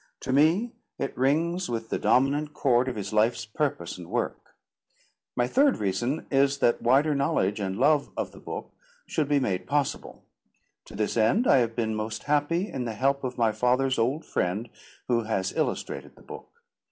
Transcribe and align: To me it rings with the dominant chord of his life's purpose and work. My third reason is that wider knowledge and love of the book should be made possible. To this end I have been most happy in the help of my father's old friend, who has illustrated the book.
To 0.21 0.33
me 0.33 0.73
it 0.97 1.15
rings 1.15 1.69
with 1.69 1.89
the 1.91 1.99
dominant 1.99 2.55
chord 2.55 2.87
of 2.87 2.95
his 2.95 3.13
life's 3.13 3.45
purpose 3.45 3.99
and 3.99 4.09
work. 4.09 4.55
My 5.35 5.45
third 5.45 5.77
reason 5.77 6.25
is 6.31 6.57
that 6.57 6.81
wider 6.81 7.13
knowledge 7.13 7.59
and 7.59 7.77
love 7.77 8.09
of 8.17 8.31
the 8.31 8.39
book 8.39 8.73
should 9.05 9.27
be 9.29 9.39
made 9.39 9.67
possible. 9.67 10.23
To 10.85 10.95
this 10.95 11.17
end 11.17 11.45
I 11.45 11.57
have 11.57 11.75
been 11.75 11.93
most 11.93 12.23
happy 12.23 12.67
in 12.67 12.85
the 12.85 12.93
help 12.95 13.23
of 13.23 13.37
my 13.37 13.51
father's 13.51 13.99
old 13.99 14.25
friend, 14.25 14.69
who 15.07 15.25
has 15.25 15.53
illustrated 15.55 16.15
the 16.15 16.23
book. 16.23 16.49